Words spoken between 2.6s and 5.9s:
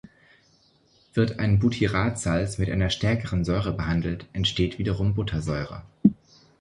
einer stärkeren Säure behandelt, entsteht wiederum Buttersäure.